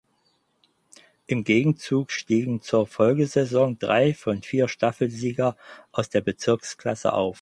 [1.27, 5.55] Im Gegenzug stiegen zur Folgesaison drei von vier Staffelsieger
[5.91, 7.29] aus der Bezirksklasse auf.